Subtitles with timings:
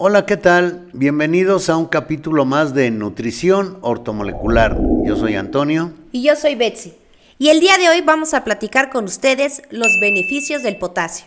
[0.00, 0.88] Hola, ¿qué tal?
[0.92, 4.78] Bienvenidos a un capítulo más de Nutrición Ortomolecular.
[5.04, 5.92] Yo soy Antonio.
[6.12, 6.94] Y yo soy Betsy.
[7.36, 11.26] Y el día de hoy vamos a platicar con ustedes los beneficios del potasio.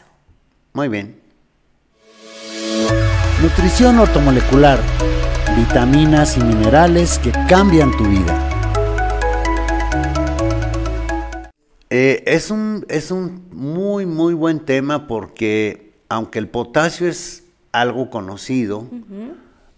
[0.71, 1.20] Muy bien.
[3.42, 4.79] Nutrición ortomolecular.
[5.57, 8.47] Vitaminas y minerales que cambian tu vida.
[11.89, 18.09] Eh, es, un, es un muy, muy buen tema porque aunque el potasio es algo
[18.09, 18.88] conocido,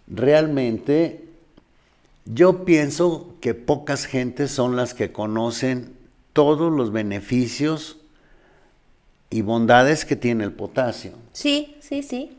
[0.07, 1.23] realmente
[2.25, 5.93] yo pienso que pocas gentes son las que conocen
[6.31, 7.97] todos los beneficios
[9.29, 11.11] y bondades que tiene el potasio.
[11.31, 12.37] Sí, sí, sí.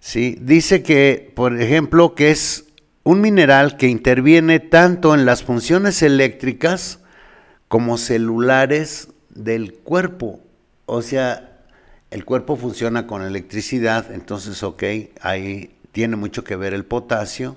[0.00, 2.66] Sí, dice que, por ejemplo, que es
[3.02, 7.00] un mineral que interviene tanto en las funciones eléctricas
[7.68, 10.40] como celulares del cuerpo.
[10.86, 11.45] O sea,
[12.16, 14.82] el cuerpo funciona con electricidad, entonces, ok,
[15.20, 17.56] ahí tiene mucho que ver el potasio,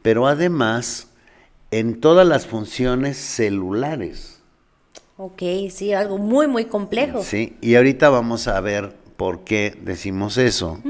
[0.00, 1.08] pero además
[1.70, 4.40] en todas las funciones celulares.
[5.18, 7.22] Ok, sí, algo muy, muy complejo.
[7.22, 10.80] Sí, y ahorita vamos a ver por qué decimos eso.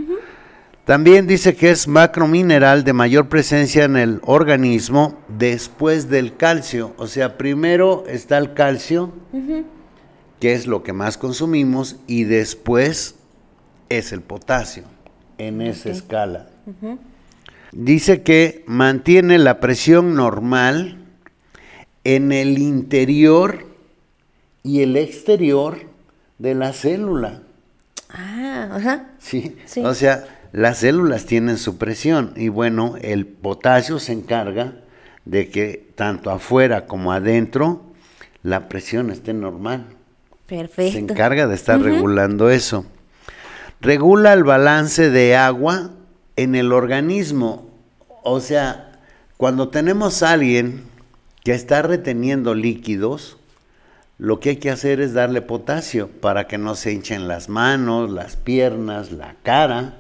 [0.85, 6.95] También dice que es macromineral de mayor presencia en el organismo después del calcio.
[6.97, 9.13] O sea, primero está el calcio,
[10.41, 13.17] que es lo que más consumimos, y después
[13.89, 14.85] es el potasio,
[15.39, 16.49] en esa escala.
[17.73, 20.99] Dice que mantiene la presión normal
[22.05, 23.67] en el interior
[24.63, 25.81] y el exterior
[26.39, 27.43] de la célula.
[28.11, 29.11] Ah, ajá.
[29.19, 29.57] ¿Sí?
[29.83, 34.75] O sea, las células tienen su presión y bueno, el potasio se encarga
[35.25, 37.83] de que tanto afuera como adentro
[38.43, 39.87] la presión esté normal.
[40.47, 40.93] Perfecto.
[40.93, 42.85] Se encarga de estar regulando eso.
[43.81, 45.91] Regula el balance de agua
[46.37, 47.71] en el organismo.
[48.23, 49.01] O sea,
[49.37, 50.85] cuando tenemos a alguien
[51.45, 53.39] que está reteniendo líquidos,
[54.19, 58.11] lo que hay que hacer es darle potasio para que no se hinchen las manos,
[58.11, 59.99] las piernas, la cara,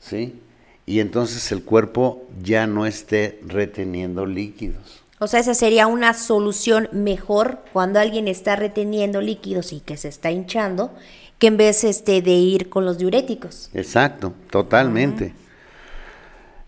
[0.00, 0.40] ¿sí?
[0.86, 5.01] Y entonces el cuerpo ya no esté reteniendo líquidos.
[5.22, 10.08] O sea, esa sería una solución mejor cuando alguien está reteniendo líquidos y que se
[10.08, 10.90] está hinchando,
[11.38, 13.70] que en vez este, de ir con los diuréticos.
[13.72, 15.32] Exacto, totalmente.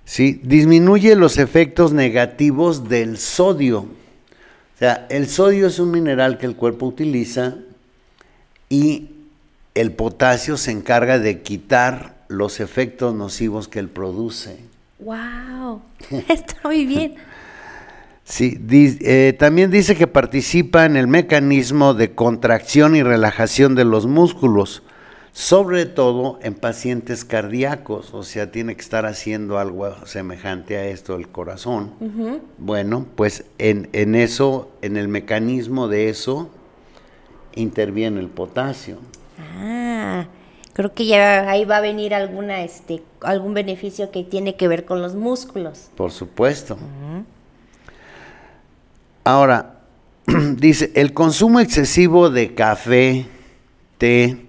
[0.04, 3.81] Sí, disminuye los efectos negativos del sodio.
[3.81, 7.56] O sea, el sodio es un mineral que el cuerpo utiliza
[8.69, 9.09] y
[9.75, 14.60] el potasio se encarga de quitar los efectos nocivos que él produce.
[15.00, 15.82] ¡Wow!
[16.28, 17.16] Está muy bien.
[18.24, 24.06] Sí, eh, también dice que participa en el mecanismo de contracción y relajación de los
[24.06, 24.82] músculos,
[25.32, 31.16] sobre todo en pacientes cardíacos, o sea, tiene que estar haciendo algo semejante a esto
[31.16, 31.92] el corazón.
[32.56, 36.48] Bueno, pues en, en, eso, en el mecanismo de eso,
[37.54, 39.00] interviene el potasio.
[39.58, 40.28] Ah,
[40.72, 44.86] creo que ya ahí va a venir alguna, este, algún beneficio que tiene que ver
[44.86, 45.91] con los músculos.
[45.94, 46.78] Por supuesto.
[49.24, 49.76] Ahora,
[50.56, 53.26] dice, el consumo excesivo de café,
[53.98, 54.46] té,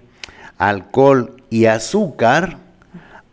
[0.58, 2.58] alcohol y azúcar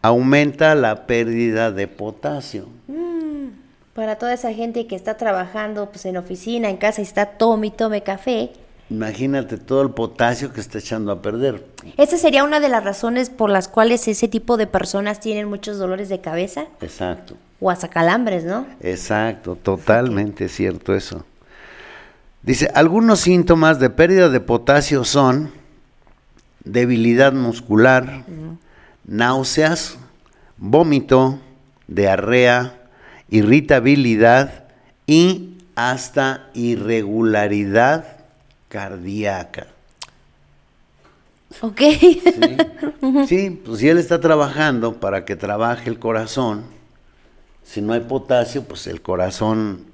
[0.01, 2.67] aumenta la pérdida de potasio.
[2.87, 3.47] Mm,
[3.93, 7.67] para toda esa gente que está trabajando pues, en oficina, en casa y está tome
[7.67, 8.51] y tome café.
[8.89, 11.65] Imagínate todo el potasio que está echando a perder.
[11.97, 15.77] Esa sería una de las razones por las cuales ese tipo de personas tienen muchos
[15.77, 16.65] dolores de cabeza.
[16.81, 17.35] Exacto.
[17.59, 18.67] O hasta calambres, ¿no?
[18.81, 21.25] Exacto, totalmente cierto eso.
[22.43, 25.51] Dice, algunos síntomas de pérdida de potasio son
[26.65, 28.25] debilidad muscular,
[29.05, 29.97] náuseas,
[30.57, 31.39] vómito,
[31.87, 32.81] diarrea,
[33.29, 34.65] irritabilidad
[35.07, 38.17] y hasta irregularidad
[38.67, 39.67] cardíaca.
[41.61, 41.79] Ok.
[43.27, 46.63] sí, pues si él está trabajando para que trabaje el corazón,
[47.63, 49.92] si no hay potasio, pues el corazón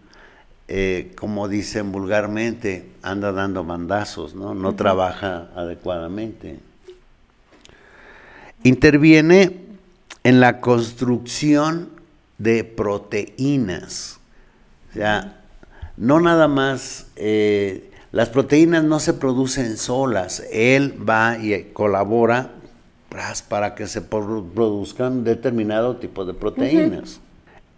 [0.72, 4.54] eh, como dicen vulgarmente, anda dando mandazos, ¿no?
[4.54, 6.60] No trabaja adecuadamente.
[8.62, 9.62] Interviene
[10.24, 11.90] en la construcción
[12.38, 14.20] de proteínas.
[14.92, 15.42] O sea,
[15.98, 22.52] no nada más, eh, las proteínas no se producen solas, él va y colabora
[23.50, 27.22] para que se produzcan determinado tipo de proteínas.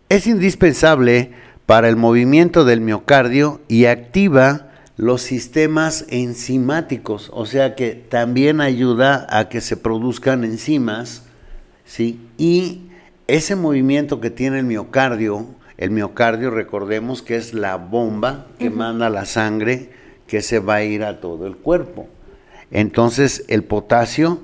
[0.09, 1.31] Es indispensable
[1.65, 4.67] para el movimiento del miocardio y activa
[4.97, 11.23] los sistemas enzimáticos, o sea que también ayuda a que se produzcan enzimas,
[11.85, 12.19] ¿sí?
[12.37, 12.83] Y
[13.27, 15.47] ese movimiento que tiene el miocardio,
[15.77, 19.89] el miocardio recordemos que es la bomba que manda la sangre
[20.27, 22.07] que se va a ir a todo el cuerpo.
[22.69, 24.39] Entonces el potasio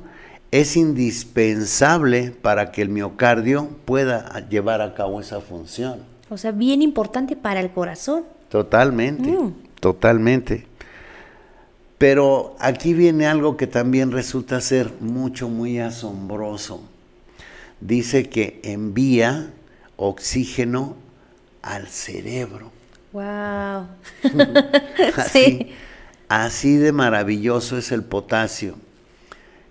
[0.52, 6.17] es indispensable para que el miocardio pueda llevar a cabo esa función.
[6.30, 8.24] O sea, bien importante para el corazón.
[8.50, 9.54] Totalmente, mm.
[9.80, 10.66] totalmente.
[11.98, 16.82] Pero aquí viene algo que también resulta ser mucho, muy asombroso.
[17.82, 19.52] Dice que envía
[19.96, 20.96] oxígeno
[21.62, 22.72] al cerebro.
[23.14, 23.88] Wow.
[25.16, 25.72] así,
[26.30, 28.76] así de maravilloso es el potasio.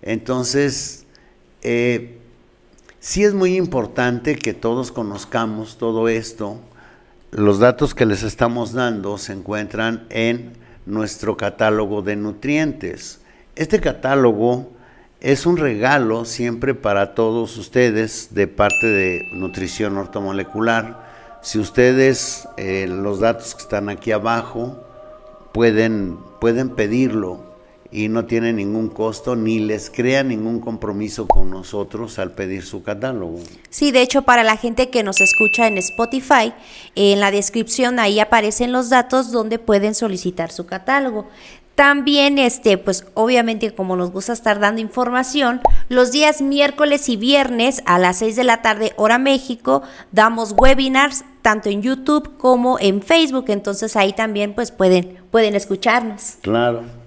[0.02, 1.06] Entonces,
[1.62, 2.18] eh,
[3.06, 6.58] sí es muy importante que todos conozcamos todo esto.
[7.30, 10.54] Los datos que les estamos dando se encuentran en
[10.86, 13.20] nuestro catálogo de nutrientes.
[13.54, 14.72] Este catálogo
[15.20, 21.38] es un regalo siempre para todos ustedes de parte de Nutrición Ortomolecular.
[21.42, 24.84] Si ustedes, eh, los datos que están aquí abajo,
[25.52, 27.45] pueden, pueden pedirlo
[27.96, 32.82] y no tiene ningún costo ni les crea ningún compromiso con nosotros al pedir su
[32.82, 33.38] catálogo.
[33.70, 36.52] Sí, de hecho para la gente que nos escucha en Spotify,
[36.94, 41.26] en la descripción ahí aparecen los datos donde pueden solicitar su catálogo.
[41.74, 47.82] También, este, pues obviamente como nos gusta estar dando información, los días miércoles y viernes
[47.86, 49.80] a las 6 de la tarde hora México
[50.12, 56.36] damos webinars tanto en YouTube como en Facebook, entonces ahí también pues pueden, pueden escucharnos.
[56.42, 57.05] Claro.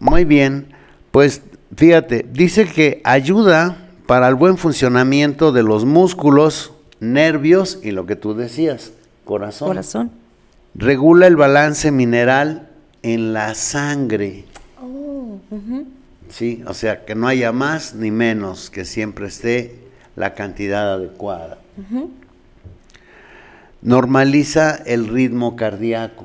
[0.00, 0.68] Muy bien,
[1.10, 1.42] pues
[1.76, 3.76] fíjate, dice que ayuda
[4.06, 8.92] para el buen funcionamiento de los músculos, nervios y lo que tú decías,
[9.24, 9.68] corazón.
[9.68, 10.10] Corazón.
[10.74, 12.70] Regula el balance mineral
[13.02, 14.46] en la sangre.
[14.82, 15.38] Oh,
[16.30, 19.80] Sí, o sea, que no haya más ni menos, que siempre esté
[20.16, 21.58] la cantidad adecuada.
[23.82, 26.24] Normaliza el ritmo cardíaco.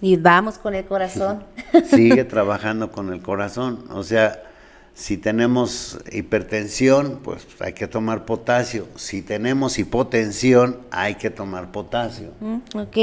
[0.00, 1.44] Y vamos con el corazón.
[1.90, 3.84] Sigue trabajando con el corazón.
[3.90, 4.42] O sea,
[4.94, 8.86] si tenemos hipertensión, pues hay que tomar potasio.
[8.96, 12.30] Si tenemos hipotensión, hay que tomar potasio.
[12.40, 12.96] Mm, ok.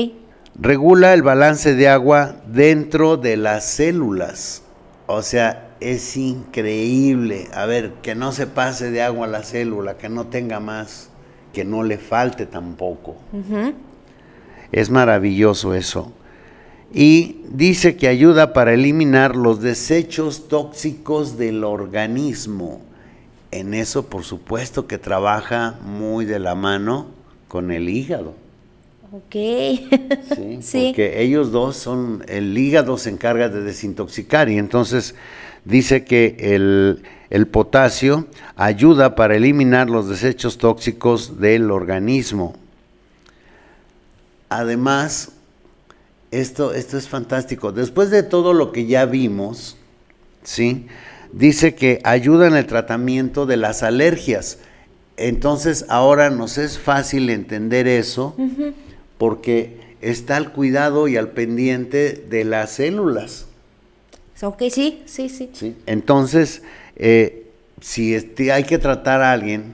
[0.59, 4.63] Regula el balance de agua dentro de las células.
[5.05, 7.47] O sea, es increíble.
[7.53, 11.09] A ver, que no se pase de agua a la célula, que no tenga más,
[11.53, 13.15] que no le falte tampoco.
[14.71, 16.11] Es maravilloso eso
[16.94, 22.81] y dice que ayuda para eliminar los desechos tóxicos del organismo.
[23.51, 27.07] En eso, por supuesto, que trabaja muy de la mano
[27.48, 28.34] con el hígado.
[29.12, 29.36] Ok.
[30.62, 35.16] Sí, porque ellos dos son, el hígado se encarga de desintoxicar y entonces
[35.66, 42.56] dice que el, el potasio ayuda para eliminar los desechos tóxicos del organismo.
[44.50, 45.31] Además,
[46.31, 47.71] esto, esto es fantástico.
[47.71, 49.77] Después de todo lo que ya vimos,
[50.44, 50.88] ¿sí?
[51.31, 54.59] dice que ayuda en el tratamiento de las alergias.
[55.18, 58.35] Entonces ahora nos es fácil entender eso
[59.18, 63.47] porque está al cuidado y al pendiente de las células.
[64.41, 65.50] Ok, sí, sí, sí.
[65.53, 65.75] ¿Sí?
[65.88, 66.62] Entonces,
[66.95, 67.47] eh,
[67.81, 69.73] si este, hay que tratar a alguien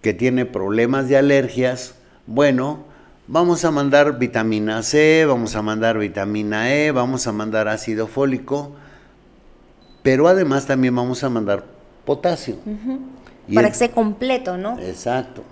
[0.00, 1.94] que tiene problemas de alergias,
[2.26, 2.84] bueno,
[3.26, 8.76] Vamos a mandar vitamina C, vamos a mandar vitamina E, vamos a mandar ácido fólico,
[10.02, 11.64] pero además también vamos a mandar
[12.04, 12.56] potasio.
[13.54, 14.78] Para que sea completo, ¿no?
[14.78, 15.42] Exacto.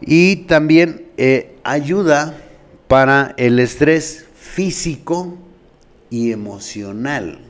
[0.00, 2.34] Y también eh, ayuda
[2.88, 5.36] para el estrés físico
[6.08, 7.40] y emocional.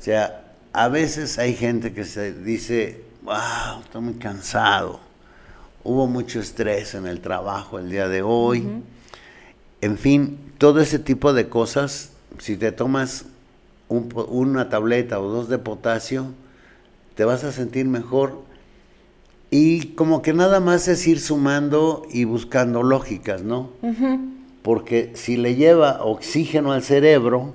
[0.00, 5.11] O sea, a veces hay gente que se dice, wow, estoy muy cansado
[5.84, 8.66] hubo mucho estrés en el trabajo el día de hoy.
[9.80, 13.24] En fin, todo ese tipo de cosas, si te tomas
[13.88, 16.26] una tableta o dos de potasio,
[17.14, 18.40] te vas a sentir mejor.
[19.50, 23.70] Y como que nada más es ir sumando y buscando lógicas, ¿no?
[24.62, 27.52] Porque si le lleva oxígeno al cerebro,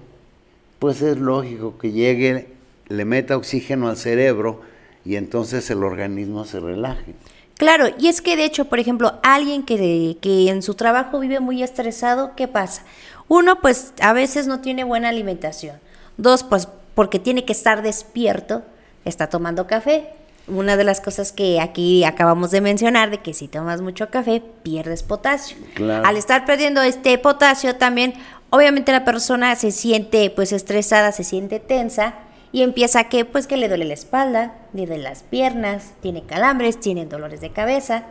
[0.80, 2.50] pues es lógico que llegue,
[2.88, 4.62] le meta oxígeno al cerebro
[5.06, 7.16] y entonces el organismo se relaje.
[7.58, 11.40] Claro, y es que de hecho, por ejemplo, alguien que, que en su trabajo vive
[11.40, 12.84] muy estresado, ¿qué pasa?
[13.28, 15.80] Uno, pues a veces no tiene buena alimentación.
[16.18, 18.64] Dos, pues porque tiene que estar despierto,
[19.06, 20.10] está tomando café.
[20.48, 24.42] Una de las cosas que aquí acabamos de mencionar, de que si tomas mucho café,
[24.64, 25.58] pierdes potasio.
[26.06, 28.14] Al estar perdiendo este potasio también,
[28.50, 32.16] obviamente la persona se siente pues estresada, se siente tensa
[32.52, 36.80] y empieza que pues que le duele la espalda, le duele las piernas, tiene calambres,
[36.80, 38.04] tiene dolores de cabeza.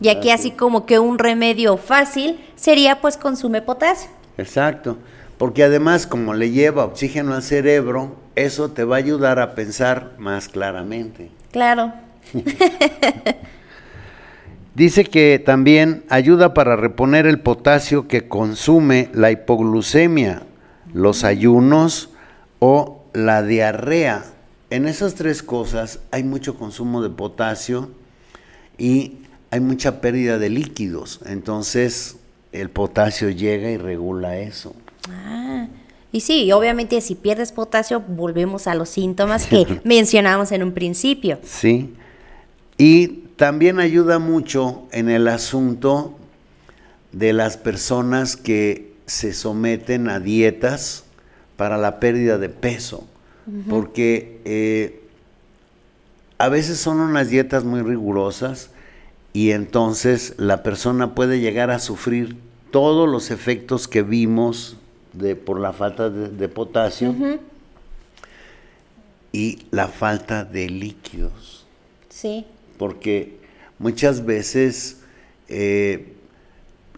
[0.00, 4.10] Y aquí así como que un remedio fácil sería pues consume potasio.
[4.38, 4.98] Exacto,
[5.38, 10.12] porque además como le lleva oxígeno al cerebro, eso te va a ayudar a pensar
[10.18, 11.30] más claramente.
[11.50, 11.92] Claro.
[14.74, 20.44] Dice que también ayuda para reponer el potasio que consume la hipoglucemia,
[20.94, 22.08] los ayunos
[22.58, 24.24] o la diarrea.
[24.70, 27.90] En esas tres cosas hay mucho consumo de potasio
[28.78, 29.18] y
[29.50, 31.20] hay mucha pérdida de líquidos.
[31.26, 32.16] Entonces
[32.52, 34.74] el potasio llega y regula eso.
[35.08, 35.66] Ah,
[36.10, 41.38] y sí, obviamente si pierdes potasio volvemos a los síntomas que mencionamos en un principio.
[41.42, 41.94] Sí.
[42.78, 46.16] Y también ayuda mucho en el asunto
[47.12, 51.04] de las personas que se someten a dietas
[51.56, 53.06] para la pérdida de peso,
[53.68, 55.02] porque eh,
[56.38, 58.70] a veces son unas dietas muy rigurosas
[59.32, 62.36] y entonces la persona puede llegar a sufrir
[62.70, 64.76] todos los efectos que vimos
[65.12, 67.14] de, por la falta de, potasio
[69.32, 71.66] y la falta de líquidos.
[72.08, 72.46] Sí.
[72.78, 73.36] Porque
[73.78, 75.00] muchas veces
[75.48, 76.14] eh,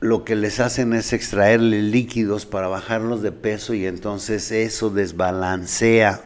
[0.04, 6.20] lo que les hacen es extraerle líquidos para bajarlos de peso y entonces eso desbalancea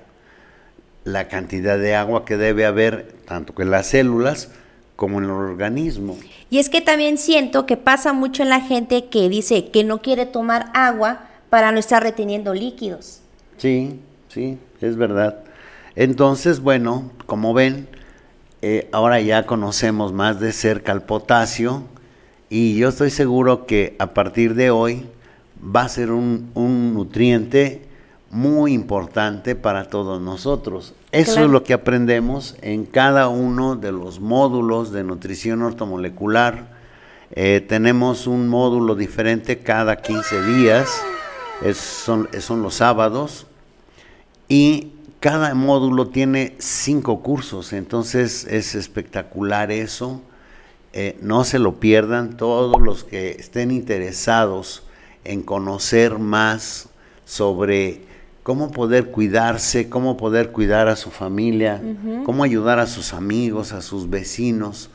[1.05, 4.51] la cantidad de agua que debe haber tanto en las células
[4.97, 6.19] como en el organismo.
[6.51, 10.03] Y es que también siento que pasa mucho en la gente que dice que no
[10.03, 13.21] quiere tomar agua para no estar reteniendo líquidos.
[13.59, 15.45] Sí, sí, es verdad.
[15.95, 17.87] Entonces, bueno, como ven,
[18.61, 21.85] eh, ahora ya conocemos más de cerca el potasio
[22.51, 25.07] y yo estoy seguro que a partir de hoy
[25.65, 26.51] va a ser un,
[26.95, 27.83] nutriente
[28.31, 30.95] muy importante para todos nosotros.
[31.13, 36.77] Eso es lo que aprendemos en cada uno de los módulos de nutrición ortomolecular.
[37.33, 40.89] Eh, tenemos un módulo diferente cada 15 días,
[41.75, 43.47] son, son los sábados,
[44.49, 50.23] y cada módulo tiene cinco cursos, entonces es espectacular eso.
[50.93, 54.83] Eh, no se lo pierdan todos los que estén interesados
[55.25, 56.89] en conocer más
[57.25, 58.03] sobre
[58.43, 61.83] cómo poder cuidarse, cómo poder cuidar a su familia,
[62.25, 64.89] cómo ayudar a sus amigos, a sus vecinos.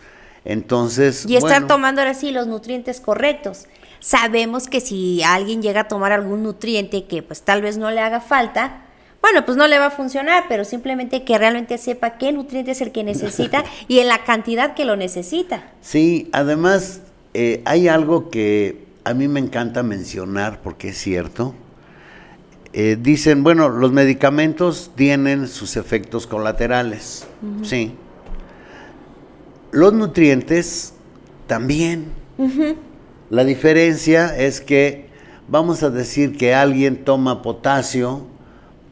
[0.44, 3.68] Entonces, y estar tomando ahora sí los nutrientes correctos.
[4.00, 8.02] Sabemos que si alguien llega a tomar algún nutriente que pues tal vez no le
[8.02, 8.83] haga falta,
[9.24, 12.82] bueno, pues no le va a funcionar, pero simplemente que realmente sepa qué nutriente es
[12.82, 15.64] el que necesita y en la cantidad que lo necesita.
[15.80, 17.00] Sí, además
[17.34, 21.56] eh, hay algo que a mí me encanta mencionar porque es cierto.
[22.74, 27.26] Eh, dicen, bueno, los medicamentos tienen sus efectos colaterales,
[27.62, 27.96] sí.
[29.72, 30.96] Los nutrientes
[31.48, 32.08] también.
[33.30, 35.08] La diferencia es que
[35.48, 38.34] vamos a decir que alguien toma potasio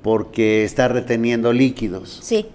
[0.02, 2.20] porque está reteniendo líquidos.
[2.22, 2.48] Sí.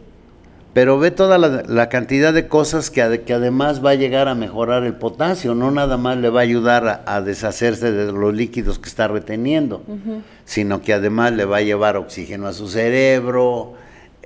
[0.76, 4.84] Pero ve toda la, cantidad de cosas que, que, además va a llegar a mejorar
[4.84, 8.90] el potasio, no nada más le va a ayudar a, deshacerse de los líquidos que
[8.90, 9.82] está reteniendo,
[10.44, 13.72] sino que además le va a llevar oxígeno a su cerebro,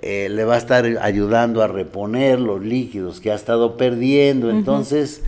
[0.02, 4.50] eh, le va a estar ayudando a reponer los líquidos que ha estado perdiendo.
[4.50, 5.22] Entonces,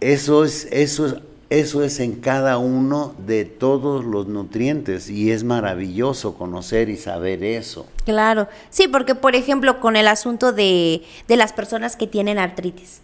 [0.00, 1.14] eso es, eso es
[1.60, 7.44] eso es en cada uno de todos los nutrientes y es maravilloso conocer y saber
[7.44, 7.86] eso.
[8.06, 13.02] Claro, sí, porque por ejemplo con el asunto de, de las personas que tienen artritis,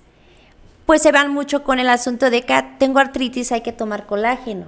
[0.86, 4.06] pues se van mucho con el asunto de que ah, tengo artritis, hay que tomar
[4.06, 4.64] colágeno.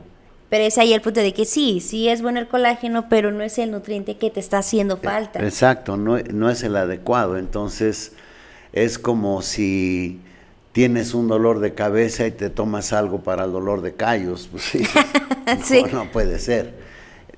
[0.50, 3.42] Pero es ahí el punto de que sí, sí es bueno el colágeno, pero no
[3.42, 5.38] es el nutriente que te está haciendo falta.
[5.38, 7.38] Exacto, no, no es el adecuado.
[7.38, 8.12] Entonces
[8.72, 10.20] es como si
[10.72, 14.64] tienes un dolor de cabeza y te tomas algo para el dolor de callos, pues
[14.64, 14.82] sí,
[15.92, 16.74] No, puede ser.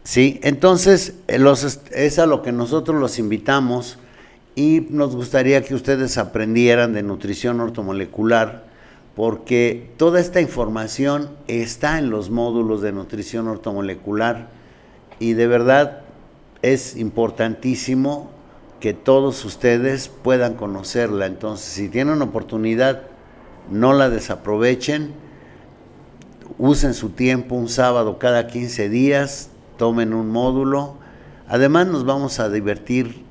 [0.05, 3.99] Sí, entonces eh, los, es a lo que nosotros los invitamos
[4.55, 8.65] y nos gustaría que ustedes aprendieran de nutrición ortomolecular
[9.15, 14.49] porque toda esta información está en los módulos de nutrición ortomolecular
[15.21, 16.01] y de verdad
[16.63, 18.31] es importantísimo
[18.81, 21.27] que todos ustedes puedan conocerla.
[21.27, 23.03] Entonces, si tienen oportunidad,
[23.71, 25.13] no la desaprovechen,
[26.59, 30.97] usen su tiempo un sábado cada 15 días, tomen un módulo.
[31.49, 33.23] Además nos vamos a divertir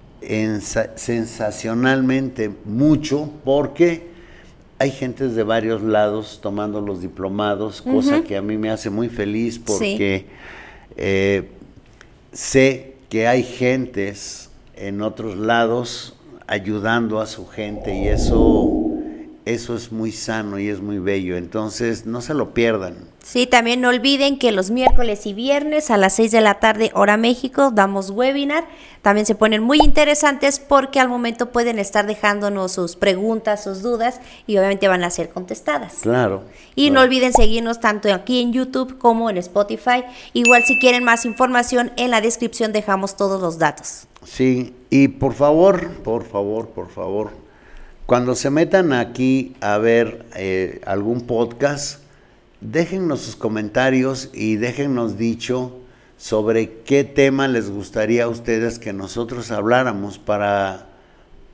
[0.96, 4.12] sensacionalmente mucho porque
[4.78, 9.10] hay gentes de varios lados tomando los diplomados, cosa que a mí me hace muy
[9.10, 10.26] feliz porque
[10.98, 11.50] eh,
[12.32, 16.16] sé que hay gentes en otros lados
[16.48, 18.71] ayudando a su gente y eso
[19.54, 21.38] eso es muy sano y es muy bello.
[21.38, 22.96] Entonces, no se lo pierdan.
[23.24, 26.92] Sí, también no olviden que los miércoles y viernes a las 6 de la tarde,
[26.94, 28.66] hora México, damos webinar.
[29.02, 34.20] También se ponen muy interesantes porque al momento pueden estar dejándonos sus preguntas, sus dudas
[34.48, 36.00] y obviamente van a ser contestadas.
[36.02, 36.44] Claro.
[36.76, 40.04] Y no olviden seguirnos tanto aquí en YouTube como en Spotify.
[40.34, 44.08] Igual si quieren más información, en la descripción dejamos todos los datos.
[44.24, 47.32] Sí, y por favor, por favor, por favor,
[48.12, 52.02] cuando se metan aquí a ver eh, algún podcast,
[52.60, 55.80] déjennos sus comentarios y déjennos dicho
[56.18, 60.88] sobre qué tema les gustaría a ustedes que nosotros habláramos para,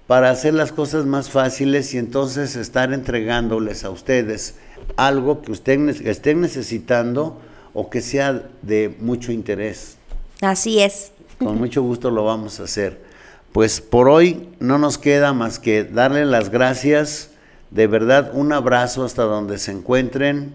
[0.08, 4.56] para hacer las cosas más fáciles y entonces estar entregándoles a ustedes
[4.96, 7.40] algo que ustedes estén necesitando
[7.76, 9.98] o que sea de mucho interés.
[10.42, 11.12] Así es.
[11.38, 13.06] Con mucho gusto lo vamos a hacer.
[13.54, 17.32] Pues por hoy no nos queda más que darle las gracias,
[17.72, 20.54] de verdad un abrazo hasta donde se encuentren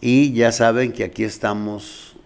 [0.00, 2.16] y ya saben que aquí estamos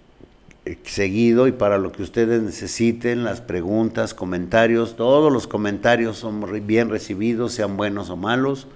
[0.64, 6.66] eh, seguido y para lo que ustedes necesiten, las preguntas, comentarios, todos los comentarios son
[6.66, 8.66] bien recibidos, sean buenos o malos,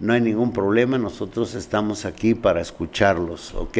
[0.00, 3.78] no hay ningún problema, nosotros estamos aquí para escucharlos, ¿ok?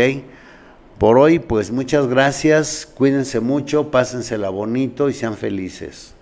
[0.98, 6.17] Por hoy, pues muchas gracias, cuídense mucho, pásensela bonito y sean felices.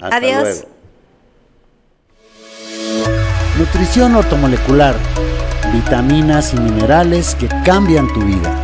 [0.00, 0.64] Adiós.
[3.58, 4.94] Nutrición ortomolecular.
[5.72, 8.63] Vitaminas y minerales que cambian tu vida.